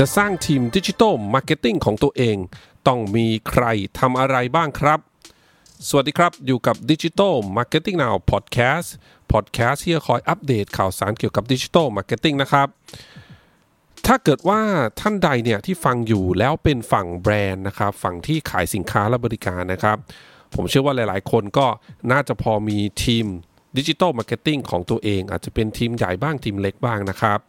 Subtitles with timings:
[0.00, 2.36] จะสร้างทีม digital marketing ของตัวเอง
[2.86, 3.64] ต้องมีใคร
[3.98, 4.98] ทำอะไรบ้างครับ
[5.88, 8.88] สวัสดีครับอยู่กับ Digital Marketing Now Podcast
[9.32, 12.68] Podcast ที่จะคอยอัปเดตข่าวสารเกี่ยวกับ digital marketing นะครับ
[14.06, 14.60] ถ้าเกิดว่า
[15.00, 19.96] ท่านใดเนี่ยที่ฟังอยู่แล้วเป็นฝั่งแบรนด์นะครับ ฝั่งที่ขายสินค้าและบริการนะครับ
[20.54, 21.66] ผมเชื่อว่าหลายๆ คนก็
[22.12, 23.26] น่าจะพอมีทีม
[23.78, 27.40] digital marketing ของตัวเอง อาจจะเป็นทีมใหญ่บ้างทีมเล็กบ้างนะครับ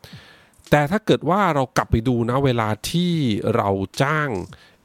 [0.71, 3.13] แต่ถ้าเกิดว่าเรากลับไปดูนะเวลาที่
[3.55, 3.69] เรา
[4.01, 4.29] จ้าง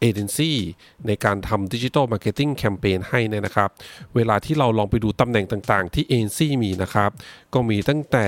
[0.01, 0.59] เอเจนซี่
[1.07, 3.71] ในการทำ digital marketing แคมเปญให้เนี่ยนะครับ
[4.15, 7.11] เวลาที่เราลองไปดูตำแหน่งต่างๆ ที่เอเจนซี่มีนะครับ
[7.55, 8.27] ก็มีตั้งแต่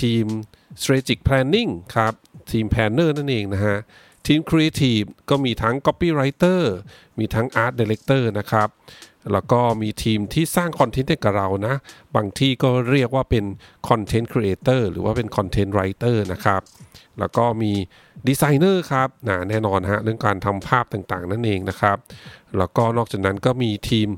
[0.00, 0.24] ทีม
[0.80, 2.14] strategic planning ครับ
[2.50, 3.78] ทีม planner นั่นเองนะฮะ
[4.26, 6.62] ทีม creative ก็มีทั้ง copywriter
[7.18, 8.68] มีทั้ง art director นะครับ
[9.32, 11.74] แล้วก็มีทีมที่สร้างคอนเทนต์ให้กับเรานะ
[12.16, 13.44] บางที่ก็เรียกว่าเป็น
[13.88, 16.62] content creator หรือว่าเป็น content writer นะครับ
[17.18, 17.72] แล้วก็มี
[18.28, 21.96] ดีไซเนอร์ครับนะแน่นอนฮะเรื่องการทำภาพต่างๆ นั่นเองนะครับ
[22.58, 24.08] แล้วก็นอกจากนั้นก็มีทีม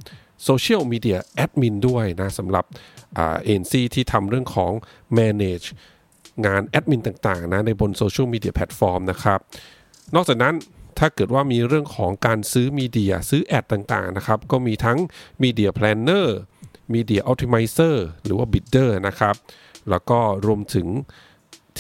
[0.45, 2.65] social media admin ด้วยนะสำหรับ
[3.17, 4.73] เอเจนซี่ที่ทำเรื่องของ
[5.19, 5.67] manage
[6.47, 9.39] งานแอดมินต่างๆนะในบนโซเชียลมีเดียแพลตฟอร์มนะครับ
[10.15, 10.55] นอกจากนั้น
[10.99, 14.99] ถ้าเกิดว่ามีเรื่องของการซื้อมีเดียซื้อ ad ต่างๆนะครับ ก็มีทั้ง
[15.43, 16.27] Media Planner
[16.95, 19.35] Media Optimizer หรือว่า Bidder นะครับ
[19.91, 20.89] แล้วก็รวมถึง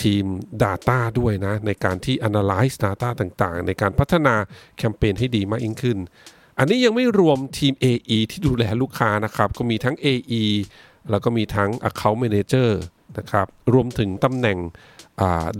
[0.00, 0.24] ทีม
[0.62, 4.34] Data ด้วยนะ ในการที่ Analyze Data ต่างๆ ในการพัฒนา
[4.76, 5.98] แคมเปญให้ดีมากยิ่งขึ้น
[6.58, 10.44] อันนี้ยังไม่รวมทีม AE ที่ดูแลลูกค้านะครับ ก็มีทั้ง AE
[11.10, 12.70] แล้วก็มีทั้ง Account Manager
[13.18, 14.58] นะครับ รวมถึงตำแหน่ง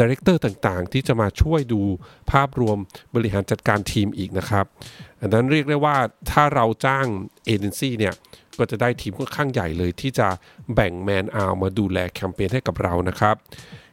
[0.01, 1.81] ดีเรคเตอร์ต่างๆ ที่จะมาช่วยดู
[2.31, 2.79] ภาพรวม
[3.15, 4.67] บริหารจัดการทีมอีกนะครับ
[5.21, 5.97] อันนั้นเรียกได้ว่า
[6.31, 7.07] ถ้าเราจ้าง
[7.45, 8.15] เอเจนซี่เนี่ย
[8.59, 10.29] ก็จะได้ทีมค่อนข้างใหญ่เลย ที่จะ
[10.75, 13.37] แบ่ง man-hour มาดูแลแคมเปญให้กับเรานะครับ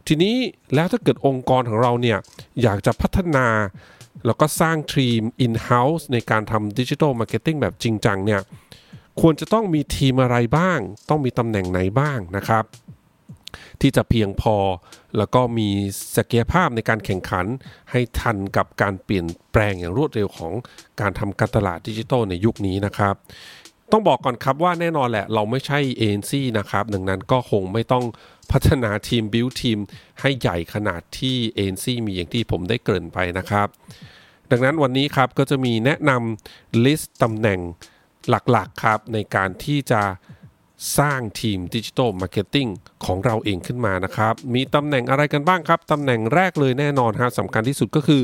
[0.07, 0.35] ทีนี้
[0.75, 2.17] แล้วถ้าเกิดองค์กรของเราเนี่ย
[2.61, 3.47] อยากจะพัฒนา
[4.25, 8.41] แล้วก็สร้างทีม in-house ในการทำ digital marketing แบบจริงจังเนี่ย
[9.21, 12.63] ควรจะต้องมีทีมอะไรบ้าง ต้องมีตำแหน่งไหนบ้างนะครับ
[13.81, 14.55] ที่จะเพียงพอ
[15.17, 15.69] แล้วก็มี
[16.15, 17.45] ศักยภาพในการแข่งขัน
[17.91, 20.53] ให้ทันกับการเปลี่ยนแปลงอย่างรวดเร็วของ
[21.01, 23.15] การทำการตลาดดิจิทัลในยุคนี้นะครับ
[23.91, 28.05] ต้องบอกก่อนครับว่าแน่นอนแหละ เราไม่ใช่เอเจนซี่นะครับ ดังนั้นก็คงไม่ต้อง
[28.51, 29.79] พัฒนาทีมบิวทีม
[30.21, 33.67] ให้ใหญ่ขนาดที่เอเจนซี่มีอย่างที่ผมได้เกริ่นไปนะครับ
[34.51, 37.59] ดังนั้นวันนี้ครับก็จะมีแนะนำ list ตำแหน่ง
[38.29, 40.01] หลักๆครับในการที่จะ
[40.97, 42.67] สร้างทีม digital marketing
[43.05, 48.21] ของเราเองขึ้นมานะครับ มีตำแหน่งอะไรกันบ้างครับ ตำแหน่งแรกเลยแน่นอนฮะสำคัญที่สุดก็คือ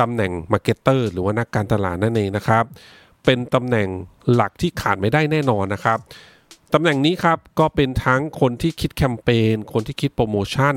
[0.00, 2.64] ตำแหน่ง marketer หรือว่านักการตลาดนั่นเองนะครับ
[3.24, 3.88] เป็นตำแหน่ง
[4.32, 5.98] หลักที่ขาดไม่ได้แน่นอนนะครับ
[6.74, 10.76] ตำแหน่งนี้ครับก็เป็นทั้งคนที่คิดแคมเปญ คนที่คิดโปรโมชั่น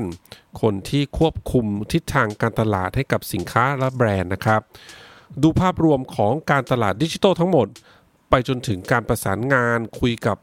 [0.62, 4.60] คนที่ควบคุมทิศทางการตลาดให้กับสินค้าและแบรนด์นะครับ
[5.42, 7.66] ดูภาพรวมของการตลาดดิจิทัลทั้งหมด
[8.30, 10.38] ไปจนถึงการประสานงานคุยกับ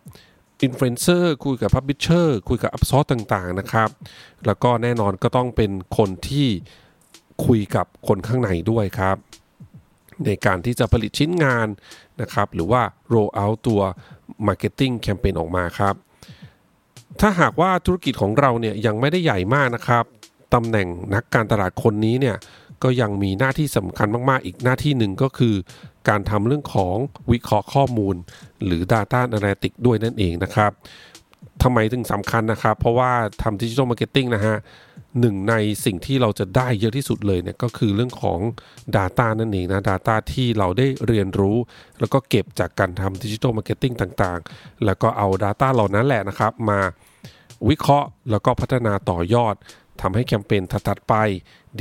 [0.63, 3.89] อินฟลูเอนเซอร์คุยกับ publisher คุยกับ outsource่างๆนะครับ
[4.45, 6.47] แล้วก็แน่นอนก็ต้องเป็นคนที่
[7.45, 9.17] คุยกับคนข้างในด้วยครับ
[10.25, 11.67] ในการที่จะผลิตชิ้นงาน
[12.21, 12.81] นะครับ หรือว่า
[13.13, 13.81] roll out ตัว
[14.47, 15.95] marketing campaign ออกมาครับ
[17.19, 20.05] ถ้าหากว่าธุรกิจของเราเนี่ยยังไม่ได้ใหญ่มากนะครับ
[20.53, 22.37] ตำแหน่งนักการตลาดคนนี้เนี่ย
[22.83, 25.55] ก็ยังมีหน้าที่สำคัญมากๆ อีกหน้าที่หนึ่งก็คือ
[26.09, 26.95] การทำเรื่องของ
[27.31, 28.15] วิเคราะห์ข้อมูล
[28.65, 30.71] หรือ Data Analytics ด้วยนั่นเองนะครับ
[31.63, 34.57] ทำไมถึงสำคัญนะครับ เพราะว่าทำ digital marketing นะฮะ
[35.19, 35.53] หนึ่งใน
[35.85, 38.39] สิ่งที่เราจะได้เยอะที่สุดเลยเนี่ยก็คือเรื่องของ
[38.97, 41.57] Data นั่นเองนะ Data ที่เราได้เรียนรู้
[41.99, 46.79] แล้วก็เก็บจากการทำ digital marketing ต่างๆ แล้วก็เอา Data เหล่านั้นแหละนะครับ มา
[47.69, 49.55] วิเคราะห์แล้วก็พัฒนาต่อยอด
[50.01, 51.15] ทำให้แคมเปญถัดๆไป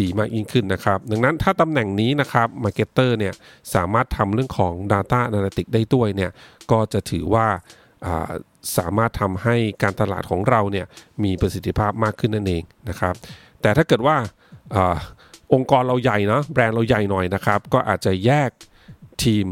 [0.00, 3.34] ดีมากยิ่งขึ้นนะครับ ดังนั้นถ้าตำแหน่งนี้นะครับ marketer เนี่ย
[3.75, 6.30] สามารถทำเรื่องของ Data Analytics ได้ด้วยเนี่ย
[6.70, 7.47] ก็จะถือว่า
[8.78, 10.87] สามารถทำให้การตลาดของเราเนี่ย
[11.25, 13.14] มีประสิทธิภาพมากขึ้นนั่นเองนะครับ
[13.62, 14.17] แต่ถ้าเกิดว่า
[14.75, 18.50] องค์กรเราใหญ่เนาะแบรนด์เราใหญ่หน่อยนะครับ ก็อาจจะแยก
[19.25, 19.46] ทีม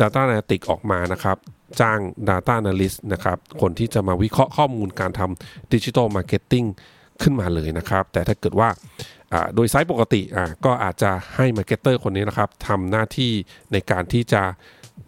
[0.00, 1.36] Data Analytics ออกมานะครับ
[1.80, 6.66] จ้าง Data Analyst นะครับ คนที่จะมาวิเคราะห์ข้อมูลการทำ Digital Marketing
[7.22, 8.68] ขึ้นมาเลยนะครับ แต่ถ้าเกิดว่า
[9.54, 10.22] โดยไซส์ปกติ
[10.64, 13.32] ก็อาจจะให้ marketer คนนี้นะครับทำหน้าที่
[13.72, 14.42] ในการที่จะ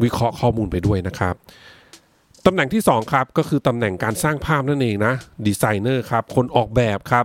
[0.03, 1.35] วิเคราะห์ข้อมูลไปด้วยนะครับ
[2.47, 5.15] ตำแหน่งที่ 2 ครับ ก็คือตำแหน่งการสร้างภาพนั่นเองนะ
[5.47, 7.25] ดีไซเนอร์ครับ คนออกแบบครับ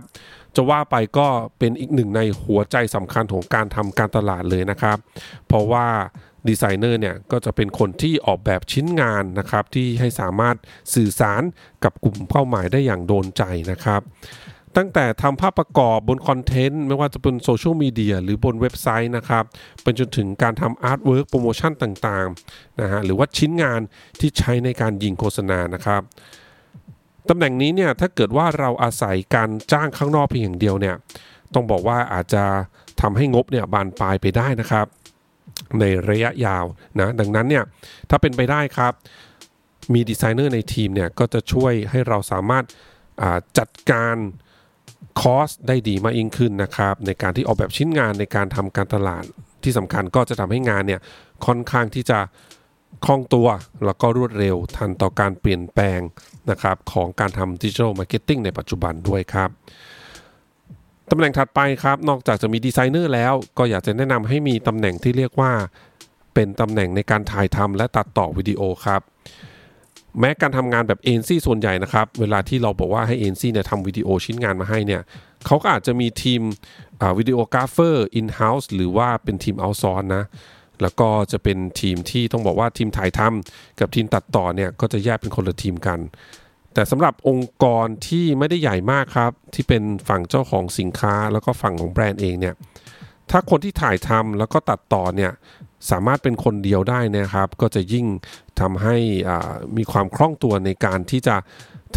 [0.56, 1.26] จะว่าไปก็
[1.58, 4.98] เป็นอีกหนึ่งในหัวใจสำคัญของการทำการตลาดเลยนะครับ
[5.46, 5.86] เพราะว่า
[6.48, 10.56] ดีไซเนอร์เนี่ยก็จะเป็นคนที่ออกแบบชิ้นงานนะครับ ที่ให้สามารถ
[10.94, 11.42] สื่อสาร
[11.84, 14.00] กับกลุ่มเป้าหมายได้อย่างโดนใจนะครับ
[14.76, 19.44] ตั้งแต่ทำภาพประกอบบนคอนเทนต์ ไม่ว่าจะเป็นโซเชียลมีเดียหรือบนเว็บไซต์นะครับ
[19.82, 23.80] เป็นจนถึงการทำ artwork โปรโมชั่นต่างๆนะฮะหรือว่าชิ้นงาน
[24.20, 26.02] ที่ใช้ในการยิงโฆษณานะครับ
[27.28, 30.96] ตำแหน่งนี้เนี่ยถ้าเกิดว่าเราอาศัยการจ้างข้างนอกเพียงอย่างเดียวเนี่ย
[31.54, 32.44] ต้องบอกว่าอาจจะ
[33.00, 34.86] ทำให้งบเนี่ยบานปลายไปได้นะครับ
[35.80, 36.64] ในระยะยาว
[37.00, 37.64] นะดังนั้นเนี่ย
[38.10, 38.92] ถ้าเป็นไปได้ครับ
[39.92, 42.64] มีดีไซเนอร์ในทีมเนี่ยก็จะช่วยให้เราสามารถ
[43.58, 44.16] จัดการ
[45.20, 49.24] cost ได้ดีมากยิ่งขึ้นนะครับ ในการที่ออกแบบชิ้นงานในการทำการตลาด
[49.64, 51.00] ที่สำคัญก็จะทำให้งานเนี่ย
[51.46, 52.18] ค่อนข้างที่จะ
[53.04, 53.48] คล่องตัว
[53.84, 56.00] แล้วก็รวดเร็วทันต่อการเปลี่ยนแปลง
[56.50, 59.50] นะครับของการทำ digital marketing ในปัจจุบันด้วยครับ
[61.10, 65.52] ตำแหน่งถัดไปครับ นอกจากจะมีดีไซเนอร์แล้ว ก็อยากจะแนะนำให้มีตำแหน่งที่เรียกว่า
[66.34, 69.00] เป็นตำแหน่งในการถ่ายทำและตัดต่อวิดีโอครับ
[70.20, 75.02] แม้การทำงานแบบเอ็นซี่ส่วนใหญ่นะครับ เวลาที่เราบอกว่าให้เอ็นซี่เนี่ยทำวิดีโอชิ้นงานมาให้เนี่ย
[75.46, 76.42] เขาก็อาจจะมีทีม
[77.18, 80.24] videographer in-house หรือว่าเป็นทีมเอาซอนนะ
[80.82, 85.98] แล้วก็จะเป็นทีมที่ต้องบอกว่าทีมถ่ายทำกับทีมตัดต่อเนี่ยก็จะแยกเป็นคนละทีมกัน
[86.74, 92.54] แต่สำหรับองค์กรที่ไม่ได้ใหญ่มากครับ ที่เป็นฝั่งเจ้าของสินค้า แล้วก็ฝั่งของแบรนด์เองเนี่ย
[93.30, 95.32] ถ้าคนที่ถ่ายทำแล้วก็ตัดต่อเนี่ย
[95.90, 98.06] สามารถเป็นคนเดียวได้นะครับ ก็จะยิ่ง
[98.60, 98.96] ทำให้
[99.76, 101.36] มีความคล่องตัวในการที่จะ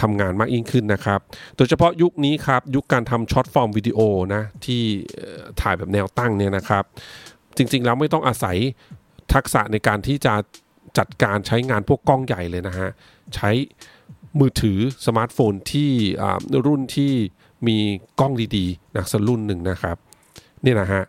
[0.02, 1.20] ทำงานมากยิ่งขึ้นนะครับ
[1.58, 4.00] โดยเฉพาะยุคนี้ครับ ยุคการทำ short form video
[4.34, 4.82] นะที่
[5.62, 6.84] ถ่ายแบบแนวตั้งเนี่ยนะครับ
[7.58, 8.58] จริงๆแล้วไม่ต้องอาศัย
[9.34, 10.34] ทักษะในการที่จะ
[10.98, 12.90] จัดการใช้งานพวกกล้องใหญ่เลยนะฮะ
[13.36, 13.50] ใช้
[14.40, 15.90] มือถือสมาร์ทโฟนที่
[16.66, 17.14] รุ่นที่
[17.68, 17.78] มี
[18.20, 19.98] กล้องดีๆนะสักรุ่นหนึ่งนะครับ
[20.66, 21.04] นี่นะฮะ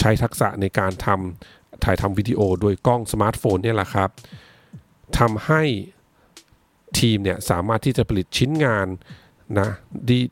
[0.00, 4.10] ใช้ทักษะในการทำถ่ายทำวิดีโอโดยกล้องสมาร์ทโฟนเนี่ยแหละครับ
[5.18, 5.62] ทำให้
[6.98, 8.88] ทีมเนี่ยสามารถที่จะผลิตชิ้นงาน
[9.60, 9.68] นะ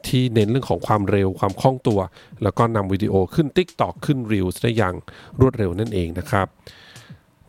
[0.09, 2.01] ที่เน้นเรื่องของความเร็วความคล่องตัว
[2.43, 4.95] แล้วก็นำวิดีโอขึ้น t ิ k t o k ขึ้น Reels ได้อย่าง
[5.41, 6.47] รวดเร็วนั่นเองนะครับ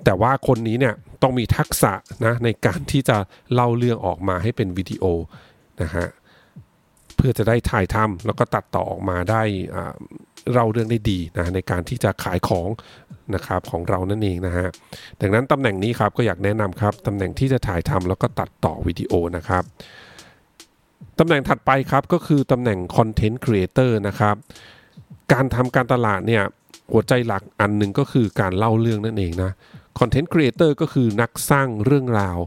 [0.04, 1.94] แต่ว่าคนนี้เนี่ยต้องมีทักษะ
[2.26, 3.18] นะในการที่จะ
[3.54, 5.04] เล่าเรื่องออกมาให้เป็นวิดีโอ
[5.82, 6.08] นะฮะ
[7.16, 9.42] เพื่อจะได้ถ่ายทำแล้วก็ตัดต่อออกมาได้
[10.52, 12.68] เล่าเรื่องได้ดีนะในการที่จะขายของ
[13.36, 14.68] นะครับของเรานั่นเองนะฮะ
[15.22, 19.64] ดังนั้นตำแหน่งนี้ครับก็อยากแนะนำครับตำแหน่งที่จะถ่ายทำแล้วก็ตัดต่อวิดีโอนะครับ
[21.20, 24.36] ตำแหน่งถัดไปครับก็คือตำแหน่งคอนเทนต์ครีเอเตอร์นะครับ
[25.34, 26.44] การทำการตลาดเนี่ย
[26.92, 29.52] หัวใจหลักอันหนึ่งก็คือการเล่าเรื่องนั่นเองนะ
[30.00, 32.38] content creator ก็คือนักสร้างเรื่องราว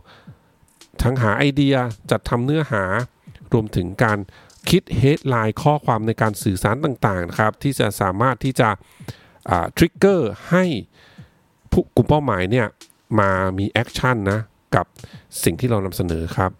[1.02, 1.74] ทั้งหาไอเดีย
[2.10, 2.82] จัดทำเนื้อหา
[3.52, 4.18] รวมถึงการ
[4.70, 8.68] คิด headline ข้อความในการสื่อสารต่างๆนะครับที่จะสามารถที่จะ
[9.76, 10.64] trigger ให้
[11.72, 12.66] ผู้กลุ่มเป้าหมายเนี่ย
[13.18, 14.40] มามี action นะ
[14.74, 14.86] กับ
[15.44, 16.50] สิ่งที่เรานำเสนอครับ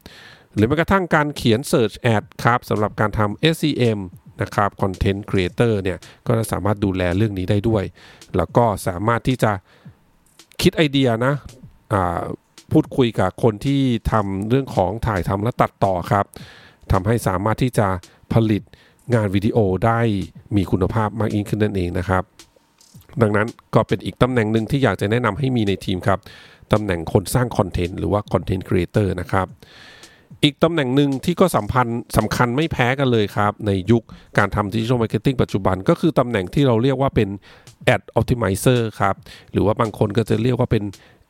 [0.55, 3.99] หรือแม้กระทั่งการเขียน Search Ad ครับสำหรับการทำ SEM
[4.43, 7.85] นะครับ Content Creator เนี่ยก็จะสามารถดูแลเรื่องนี้ได้ด้วย
[8.37, 9.53] แล้วก็สามารถที่จะ
[10.63, 11.35] คิดไอเดียนะ
[12.73, 13.83] พูดคุยกับคนที่
[14.13, 16.27] ทำเรื่องของถ่ายทำและตัดต่อครับ
[16.93, 17.87] ทำให้สามารถที่จะ
[18.33, 18.63] ผลิต
[19.15, 20.01] งานวิดีโอได้
[20.57, 22.23] มีคุณภาพมากยิ่งขึ้นนั่นเองนะครับ
[23.23, 26.19] ดังนั้นก็เป็นอีกตำแหน่งหนึ่งที่อยากจะแนะนำให้มีในทีมครับ
[26.73, 29.47] ตำแหน่งคนสร้างคอนเทนต์หรือว่า content creator นะครับ
[30.43, 34.03] อีกตำแหน่งหนึ่งที่ก็สัมพันธ์สำคัญไม่แพ้กันเลยครับ ในยุค
[34.39, 37.29] การทำ digital marketing ปัจจุบันก็คือตำแหน่งที่เราเรียกว่าเป็น
[37.95, 39.15] Ad Optimizer ครับ
[39.53, 40.85] หรือว่าบางคนก็จะเรียกว่าเป็น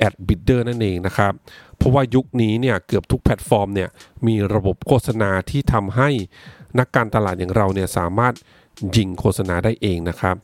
[0.06, 1.32] Ad Bidder นั่นเองนะครับ
[1.76, 3.88] เพราะว่ายุคนี้เนี่ยเกือบทุกแพลตฟอร์มเนี่ย
[4.26, 6.08] มีระบบโฆษณาที่ทำให้
[6.78, 8.34] นักการตลาดอย่างเราเนี่ยสามารถ
[8.96, 10.36] ยิงโฆษณาได้เองนะครับ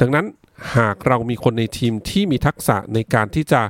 [0.00, 0.26] ดังนั้น
[0.76, 3.62] หากเรามีคนในทีมที่มีทักษะในการที่จะ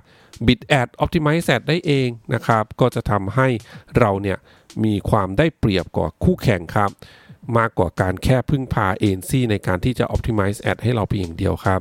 [0.47, 3.49] บิดแอดออ t ติไมซ์แอดได้เองนะครับ ก็จะทำให้
[3.99, 4.39] เราเนี่ย
[4.85, 6.91] มีความได้เปรียบกว่าคู่แข่งครับ
[7.59, 11.81] มากกว่าการแค่พึ่งพาเอนซี่ในการที่จะ Optimize Ad ให้เราเพียงเดียวครับ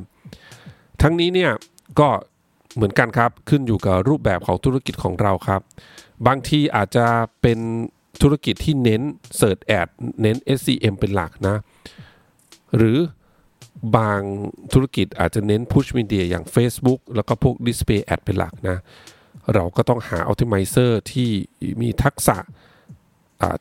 [1.02, 1.52] ทั้งนี้เนี่ย
[2.00, 2.10] ก็
[2.76, 5.62] เหมือนกันครับขึ้นอยู่กับรูปแบบของธุรกิจของเราครับ
[6.28, 7.06] บางทีอาจจะ
[7.42, 7.60] เป็น
[8.22, 9.02] ธุรกิจที่เน้น
[9.40, 9.88] Search Ad
[10.22, 11.56] เน้น SCM เป็นหลักนะ
[12.76, 12.98] หรือ
[13.98, 14.22] บาง
[14.74, 18.78] ธุรกิจอาจจะเน้น Push Media อย่าง Facebook แล้วก็พวก Display Ad เป็นหลักนะ
[19.54, 21.30] เราก็ต้องหา Optimizer ที่
[21.82, 22.38] มีทักษะ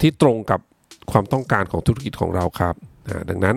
[0.00, 0.60] ที่ตรงกับ
[1.10, 2.74] ความต้องการของธุรกิจของเราครับ
[3.28, 3.56] ดังนั้น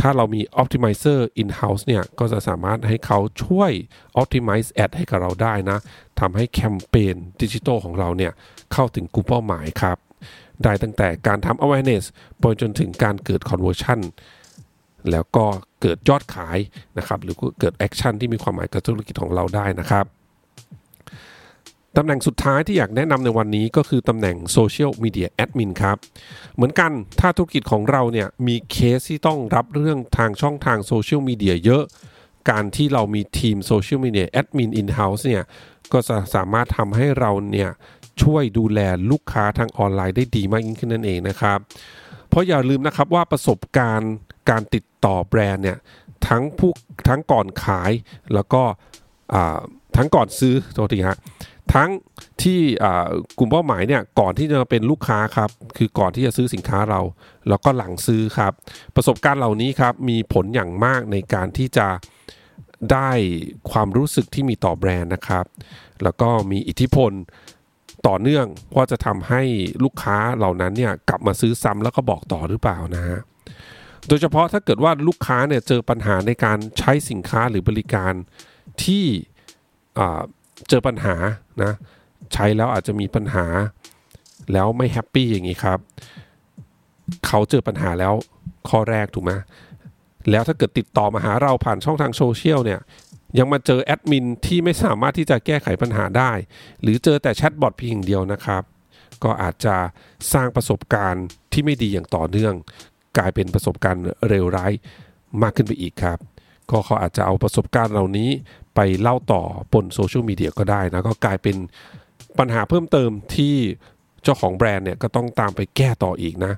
[0.00, 3.72] ถ้าเรามี Optimizer in-house เนี่ย ก็จะสามารถให้เขาช่วย
[4.20, 5.78] Optimize Ad ให้กับเราได้นะ
[6.20, 8.32] ทำให้แคมเปญดิจิทัลของเราเนี่ย
[8.72, 9.98] เข้าถึงกลุ่มเป้าหมายครับ
[10.62, 12.04] ได้ตั้งแต่การทำ awareness
[12.38, 14.00] ไปจนถึงการเกิด conversion
[15.10, 15.44] แล้วก็
[15.80, 16.58] เกิดยอดขาย
[16.98, 20.06] นะครับหรือเกิด action ที่มีความหมายกับธุรกิจของเราได้นะครับ
[21.96, 25.96] ตำแหน่งสุดท้ายที่อยากแนะนำในวันนี้ก็คือตำแหน่ง Social Media Admin ครับ
[26.54, 31.84] เหมือนกันถ้าธุรกิจของเราเนี่ยมีเคสที่ต้องรับเรื่องทางช่องทางโซเชียลมีเดียเยอะ
[32.50, 35.44] การที่เรามีทีม social media admin in-house เนี่ย
[35.92, 37.70] ก็จะสามารถทำให้เราเนี่ย
[38.22, 38.80] ช่วยดูแล
[39.10, 41.58] ลูกค้าทางออนไลน์ได้ดีมากยิ่งขึ้นนั่นเองนะครับ
[42.28, 44.12] เพราะอย่าลืมนะครับว่าประสบการณ์
[44.50, 45.78] การติดต่อแบรนด์เนี่ย
[46.28, 46.72] ทั้งผู้
[47.08, 47.92] ทั้งก่อนขาย
[48.34, 48.62] แล้วก็
[49.96, 51.18] ทั้งก่อนซื้อโทษทีฮะ
[51.74, 51.90] ทั้ง
[52.42, 52.60] ที่
[53.38, 57.00] กลุ่มเป้าหมายเนี่ยก่อนที่จะเป็นลูกค้าครับคือก่อนที่จะซื้อสินค้าเรา
[57.48, 58.52] แล้วก็หลังซื้อครับ
[58.94, 61.88] ประสบการณ์เหล่านี้ครับมีผลอย่างมากในการที่จะ
[62.92, 63.10] ได้
[63.70, 65.44] ความรู้สึกที่มีต่อแบรนด์นะครับ
[66.02, 67.12] แล้วก็มีอิทธิพล
[68.06, 68.46] ต่อเนื่อง
[68.76, 69.42] ว่าจะทำให้
[69.84, 73.20] ลูกค้าเหล่านั้นเนี่ยกลับมาซื้อซ้ำแล้วก็บอกต่อหรือเปล่านะฮะ
[74.08, 78.12] โดยเฉพาะถ้าเกิดว่าลูกค้าเนี่ยเจอปัญหาในการใช้สินค้าหรือบริการ
[78.84, 79.04] ที่
[80.68, 81.14] เจอปัญหา
[81.62, 81.72] นะ
[82.32, 83.46] ใช้แล้วอาจจะมีปัญหา
[84.52, 85.78] แล้วไม่ happy อย่างนี้ครับ
[87.26, 88.14] เขาเจอปัญหาแล้ว
[88.68, 89.32] ข้อแรกถูกไหม
[90.30, 92.80] แล้วถ้าเกิดติดต่อมาหาเราผ่านช่องทางโซเชียลเนี่ย
[93.38, 96.32] ยังมาเจอแอดมินที่ไม่สามารถที่จะแก้ไขปัญหาได้
[96.82, 98.62] หรือเจอแต่แชทบอทเพียงเดียวนะครับ
[99.24, 99.76] ก็อาจจะ
[100.32, 102.54] สร้างประสบการณ์ที่ไม่ดีอย่างต่อเนื่อง
[103.18, 104.72] กลายเป็นประสบการณ์เลวร้าย
[105.42, 106.18] มากขึ้นไปอีกครับ
[106.70, 108.30] ก็เขาอาจจะเอาประสบการณ์เหล่านี้
[108.74, 109.42] ไปเล่าต่อ
[109.72, 111.56] บนโซเชียลมีเดียก็ได้นะก็กลายเป็น
[112.38, 113.54] ปัญหาเพิ่มเติมที่
[114.22, 116.52] เจ้าของแบรนด์เนี่ยก็ต้องตามไปแก้ต่ออีกนะ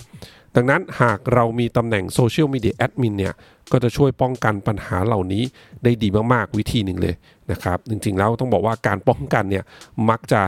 [0.56, 3.34] ดังนั้นหากเรามีตำแหน่ง social media admin เนี่ย
[3.72, 5.42] ก็จะช่วยป้องกันปัญหาเหล่านี้
[5.84, 7.14] ได้ดีมากๆวิธีหนึ่งเลย
[7.50, 9.64] นะครับ จริงๆแล้วต้องบอกว่าการป้องกันเนี่ย
[10.08, 10.40] มักจะ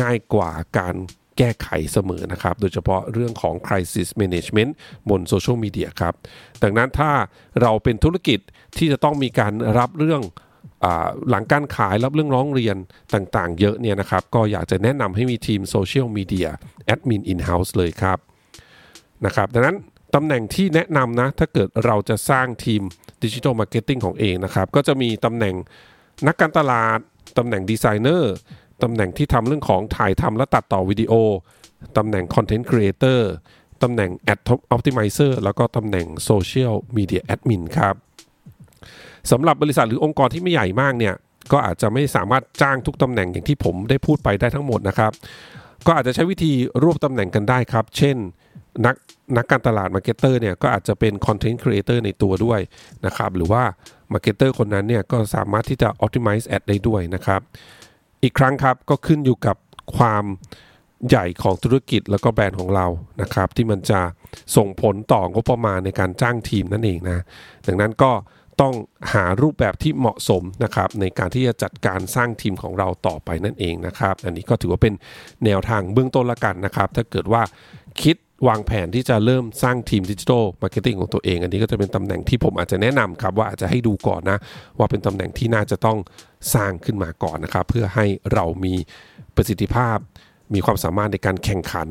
[0.00, 0.94] ง่ายกว่าการ
[1.38, 4.70] แก้ไขเสมอนะครับ โดยเฉพาะเรื่องของ crisis management
[5.10, 6.14] บนโซเชียลมีเดียครับ
[6.62, 7.10] ดังนั้นถ้า
[7.62, 8.40] เราเป็นธุรกิจ
[8.76, 10.22] ที่จะต้องมีการรับเรื่อง
[11.30, 12.76] หลังการขายรับเรื่องร้องเรียน
[13.14, 18.18] ต่างๆ เยอะเนี่ยนะครับ ก็อยากจะแนะนำให้มีทีม social media admin in-house เลยครับ
[19.26, 19.76] นะครับดังนั้น
[20.14, 22.82] ตำแหน่งที่แนะนำนะ ถ้าเกิดเราจะสร้างทีม
[23.24, 25.54] digital marketing ของเองนะครับ ก็จะมีตำแหน่ง
[26.26, 26.98] นักการตลาด
[27.38, 28.34] ตำแหน่งดีไซเนอร์
[28.82, 31.12] ตำแหน่งที่ทำเรื่องของถ่ายทำและตัดต่อวิดีโอ
[31.96, 33.30] ตำแหน่งคอนเทนต์ครีเอเตอร์
[33.82, 34.40] ตำแหน่งแอด
[34.70, 37.94] ออ p ติมิเซอร์แล้วก็ตำแหน่งโซเชียลมีเดียแอดมินครับ
[39.30, 41.14] สำหรับบริษัทหรือองค์กรที่ไม่ใหญ่มากเนี่ย
[41.52, 45.12] ก็อาจจะไม่สามารถจ้างทุกตำแหน่งอย่างที่ผมได้พูดไปได้ทั้งหมดนะครับ
[45.86, 46.52] ก็อาจจะใช้วิธี
[46.82, 48.16] รวบตำแหน่งกันได้ครับ เช่น
[48.86, 48.96] นัก
[49.36, 52.60] นักการตลาด marketer เนี่ยก็อาจจะเป็น content creator ในตัวด้วย
[53.06, 53.62] นะครับ หรือว่า
[54.12, 57.40] marketer คนนั้นเนี่ยก็สามารถที่จะ optimize ad ได้ด้วยนะครับ
[58.22, 59.56] อีกครั้งครับก็ขึ้นอยู่กับ
[59.96, 60.24] ความ
[61.08, 62.86] ใหญ่ของธุรกิจแล้วก็แบรนด์ของเรา
[63.22, 64.00] นะครับ ที่มันจะ
[64.56, 67.18] ส่งผลต่องบประมาณในการจ้างทีมนั่นเองนะ
[67.66, 68.12] ดังนั้นก็
[68.60, 68.74] ต้อง
[69.12, 74.94] หารูปแบบที่เหมาะสมนะครับในการที่จะจัดการสร้างทีมของเราต่อไปนั่นเองนะครับ อันนี้ก็ถือว่าเป็น
[75.44, 77.42] แนวทางเบื้องต้นละกันนะครับ ถ้าเกิดว่า
[78.02, 78.16] คิด
[78.48, 84.38] วางแผนที่จะเริ่มสร้างทีม digital marketing ของตัวเอง อันนี้ก็จะเป็นตำแหน่งที่ผมอาจจะแนะนำครับว่าอาจจะให้ดูก่อนนะ
[84.78, 85.98] ว่าเป็นตำแหน่งที่น่าจะต้อง
[86.54, 88.74] สร้างขึ้นมาก่อนนะครับ เพื่อให้เรามี
[89.36, 89.96] ประสิทธิภาพ
[90.54, 91.88] มีความสามารถในการแข่งขัน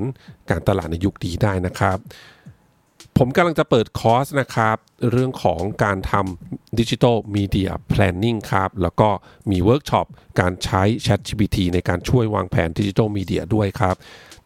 [0.50, 1.98] การตลาดในยุคนี้ได้นะครับ
[3.18, 4.78] ผมกำลังจะเปิดคอร์สนะครับ
[5.12, 9.10] เรื่องของการทำ digital media planning ครับ แล้วก็
[9.52, 10.08] มีเวิร์กช็อป
[10.40, 13.96] การใช้ ChatGPT ในการช่วยวางแผน digital media ด้วยครับ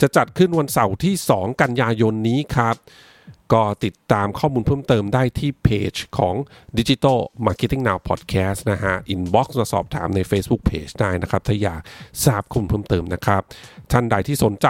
[0.01, 2.75] จะจัดขึ้นวันเสาร์ที่ 2 กันยายนนี้ครับ
[3.53, 6.35] ก็ติดตามข้อมูลเพิ่มเติมได้ที่เพจของ
[6.77, 11.81] Digital Marketing Now Podcast นะฮะ inbox มาสอบถามใน Facebook Page ได้นะครับ ถ้าอยาก
[12.25, 13.41] ทราบข้อมูลเพิ่มเติมนะครับ
[13.91, 14.67] ท่านใดที่สนใจ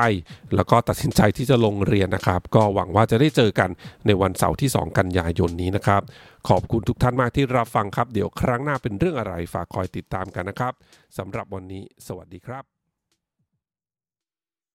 [0.56, 3.70] แล้วก็ตัดสินใจที่จะลงเรียนนะครับ ก็หวังว่าจะได้เจอกัน
[4.06, 6.02] ในวันเสาร์ที่ 2 กันยายนนี้นะครับ
[6.50, 10.74] ขอบคุณทุกท่านมากที่รับฟังครับ เดี๋ยวครั้งหน้าเป็นเรื่องอะไรฝากคอยติดตามกันนะครับ
[11.18, 12.79] สำหรับวันนี้ สวัสดีครับ